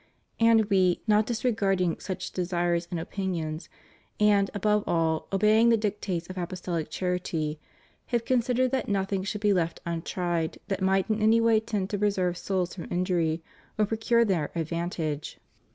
And 0.39 0.65
We, 0.65 1.03
not 1.05 1.27
disregarding 1.27 1.99
such 1.99 2.31
desires 2.31 2.87
and 2.89 2.99
opinions, 2.99 3.69
and, 4.19 4.49
above 4.51 4.83
all, 4.87 5.27
obeying 5.31 5.69
the 5.69 5.77
dictates 5.77 6.27
of 6.27 6.39
apostolic 6.39 6.89
charity, 6.89 7.59
have 8.07 8.25
considered 8.25 8.71
that 8.71 8.89
nothing 8.89 9.21
should 9.23 9.41
be 9.41 9.53
left 9.53 9.79
untried 9.85 10.57
that 10.69 10.81
might 10.81 11.07
in 11.07 11.21
any 11.21 11.39
way 11.39 11.59
tend 11.59 11.91
to 11.91 11.99
preserve 11.99 12.35
souls 12.35 12.73
from 12.73 12.87
injury 12.91 13.43
or 13.77 13.85
procure 13.85 14.25
their 14.25 14.49
advantage. 14.55 15.37